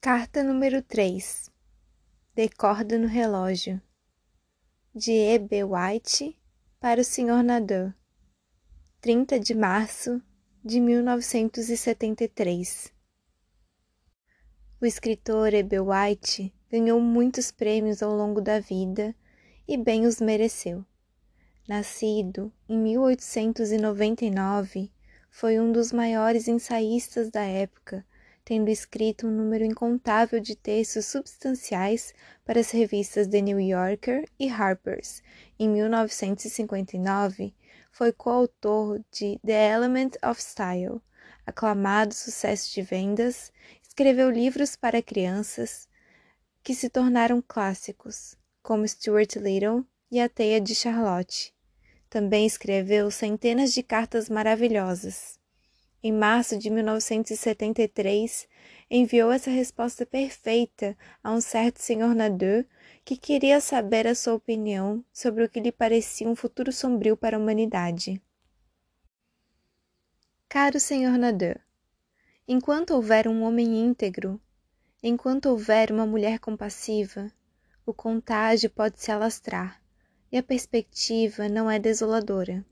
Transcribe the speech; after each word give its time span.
Carta 0.00 0.44
número 0.44 0.80
3 0.80 1.50
De 2.32 2.48
corda 2.50 2.96
no 2.96 3.08
relógio 3.08 3.82
De 4.94 5.10
E.B. 5.10 5.64
White 5.64 6.38
para 6.78 7.00
o 7.00 7.04
Sr. 7.04 7.42
Nadeau 7.42 7.92
30 9.00 9.40
de 9.40 9.56
março 9.56 10.22
de 10.64 10.78
1973 10.78 12.92
O 14.80 14.86
escritor 14.86 15.52
E.B. 15.52 15.80
White 15.80 16.54
ganhou 16.70 17.00
muitos 17.00 17.50
prêmios 17.50 18.00
ao 18.00 18.14
longo 18.14 18.40
da 18.40 18.60
vida 18.60 19.12
e 19.66 19.76
bem 19.76 20.06
os 20.06 20.20
mereceu. 20.20 20.86
Nascido 21.68 22.52
em 22.68 22.78
1899, 22.78 24.92
foi 25.28 25.58
um 25.58 25.72
dos 25.72 25.92
maiores 25.92 26.46
ensaístas 26.46 27.30
da 27.30 27.42
época, 27.42 28.06
tendo 28.48 28.70
escrito 28.70 29.26
um 29.26 29.30
número 29.30 29.62
incontável 29.62 30.40
de 30.40 30.56
textos 30.56 31.04
substanciais 31.04 32.14
para 32.46 32.58
as 32.58 32.70
revistas 32.70 33.26
The 33.26 33.42
New 33.42 33.60
Yorker 33.60 34.26
e 34.40 34.48
Harper's. 34.48 35.22
Em 35.58 35.68
1959, 35.68 37.54
foi 37.92 38.10
coautor 38.10 39.02
de 39.12 39.38
The 39.44 39.68
Element 39.70 40.12
of 40.24 40.40
Style, 40.40 40.98
aclamado 41.44 42.14
sucesso 42.14 42.72
de 42.72 42.80
vendas, 42.80 43.52
escreveu 43.86 44.30
livros 44.30 44.76
para 44.76 45.02
crianças 45.02 45.86
que 46.62 46.74
se 46.74 46.88
tornaram 46.88 47.44
clássicos, 47.46 48.34
como 48.62 48.88
Stuart 48.88 49.36
Little 49.36 49.84
e 50.10 50.22
A 50.22 50.26
Teia 50.26 50.58
de 50.58 50.74
Charlotte. 50.74 51.54
Também 52.08 52.46
escreveu 52.46 53.10
centenas 53.10 53.74
de 53.74 53.82
cartas 53.82 54.30
maravilhosas. 54.30 55.38
Em 56.00 56.12
março 56.12 56.56
de 56.56 56.70
1973, 56.70 58.48
enviou 58.88 59.32
essa 59.32 59.50
resposta 59.50 60.06
perfeita 60.06 60.96
a 61.24 61.32
um 61.32 61.40
certo 61.40 61.82
senhor 61.82 62.14
Nadeau 62.14 62.64
que 63.04 63.16
queria 63.16 63.60
saber 63.60 64.06
a 64.06 64.14
sua 64.14 64.34
opinião 64.34 65.04
sobre 65.12 65.42
o 65.42 65.48
que 65.48 65.58
lhe 65.58 65.72
parecia 65.72 66.28
um 66.28 66.36
futuro 66.36 66.72
sombrio 66.72 67.16
para 67.16 67.36
a 67.36 67.40
humanidade. 67.40 68.22
Caro 70.48 70.78
senhor 70.78 71.18
Nadeau, 71.18 71.56
enquanto 72.46 72.92
houver 72.92 73.26
um 73.26 73.42
homem 73.42 73.84
íntegro, 73.84 74.40
enquanto 75.02 75.46
houver 75.46 75.90
uma 75.90 76.06
mulher 76.06 76.38
compassiva, 76.38 77.32
o 77.84 77.92
contágio 77.92 78.70
pode 78.70 79.00
se 79.00 79.10
alastrar 79.10 79.82
e 80.30 80.38
a 80.38 80.42
perspectiva 80.44 81.48
não 81.48 81.68
é 81.68 81.78
desoladora. 81.78 82.64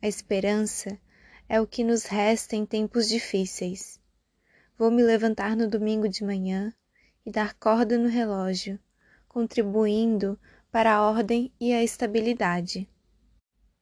A 0.00 0.08
esperança 0.08 0.98
é 1.48 1.60
o 1.60 1.66
que 1.66 1.84
nos 1.84 2.04
resta 2.04 2.56
em 2.56 2.64
tempos 2.64 3.08
difíceis. 3.08 4.00
Vou 4.78 4.90
me 4.90 5.02
levantar 5.02 5.56
no 5.56 5.68
domingo 5.68 6.08
de 6.08 6.24
manhã 6.24 6.72
e 7.24 7.30
dar 7.30 7.54
corda 7.54 7.98
no 7.98 8.08
relógio, 8.08 8.78
contribuindo 9.28 10.38
para 10.70 10.94
a 10.94 11.08
ordem 11.08 11.52
e 11.60 11.72
a 11.72 11.82
estabilidade. 11.82 12.88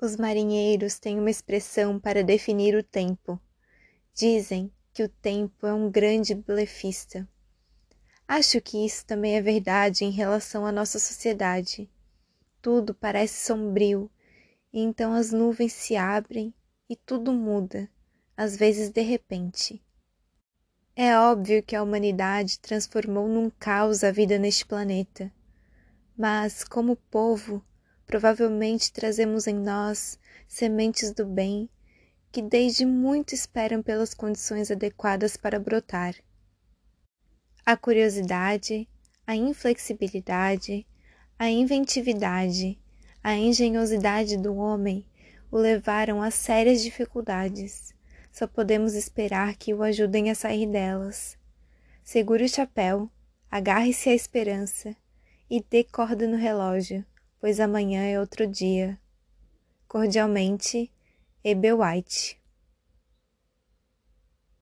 Os 0.00 0.16
marinheiros 0.16 0.98
têm 0.98 1.18
uma 1.18 1.30
expressão 1.30 1.98
para 1.98 2.22
definir 2.22 2.74
o 2.74 2.82
tempo. 2.82 3.40
Dizem 4.14 4.72
que 4.92 5.02
o 5.02 5.08
tempo 5.08 5.66
é 5.66 5.72
um 5.72 5.90
grande 5.90 6.34
blefista. 6.34 7.28
Acho 8.28 8.60
que 8.60 8.84
isso 8.84 9.06
também 9.06 9.36
é 9.36 9.42
verdade 9.42 10.04
em 10.04 10.10
relação 10.10 10.66
à 10.66 10.72
nossa 10.72 10.98
sociedade 10.98 11.90
tudo 12.66 12.92
parece 12.92 13.46
sombrio, 13.46 14.10
e 14.72 14.80
então 14.80 15.12
as 15.12 15.30
nuvens 15.30 15.72
se 15.72 15.94
abrem 15.94 16.52
e 16.88 16.94
tudo 16.96 17.32
muda, 17.32 17.88
às 18.36 18.56
vezes 18.56 18.90
de 18.90 19.02
repente. 19.02 19.82
É 20.94 21.18
óbvio 21.18 21.62
que 21.62 21.76
a 21.76 21.82
humanidade 21.82 22.58
transformou 22.58 23.28
num 23.28 23.50
caos 23.50 24.02
a 24.02 24.10
vida 24.10 24.38
neste 24.38 24.64
planeta, 24.64 25.32
mas, 26.16 26.64
como 26.64 26.96
povo, 26.96 27.62
provavelmente 28.06 28.92
trazemos 28.92 29.46
em 29.46 29.54
nós 29.54 30.18
sementes 30.48 31.10
do 31.12 31.26
bem 31.26 31.68
que 32.32 32.42
desde 32.42 32.84
muito 32.84 33.34
esperam 33.34 33.82
pelas 33.82 34.14
condições 34.14 34.70
adequadas 34.70 35.36
para 35.36 35.58
brotar. 35.58 36.14
A 37.64 37.76
curiosidade, 37.76 38.88
a 39.26 39.34
inflexibilidade, 39.34 40.86
a 41.38 41.50
inventividade, 41.50 42.78
a 43.22 43.34
engenhosidade 43.34 44.36
do 44.36 44.54
homem 44.54 45.04
o 45.50 45.56
levaram 45.56 46.22
a 46.22 46.30
sérias 46.30 46.82
dificuldades. 46.82 47.94
Só 48.30 48.46
podemos 48.46 48.94
esperar 48.94 49.56
que 49.56 49.72
o 49.72 49.82
ajudem 49.82 50.30
a 50.30 50.34
sair 50.34 50.66
delas. 50.66 51.38
Segure 52.02 52.44
o 52.44 52.48
chapéu, 52.48 53.10
agarre-se 53.50 54.08
à 54.08 54.14
esperança 54.14 54.94
e 55.48 55.64
dê 55.70 55.84
corda 55.84 56.26
no 56.26 56.36
relógio, 56.36 57.04
pois 57.40 57.60
amanhã 57.60 58.02
é 58.04 58.20
outro 58.20 58.46
dia. 58.46 58.98
Cordialmente, 59.88 60.92
E.B. 61.42 61.72
White 61.72 62.38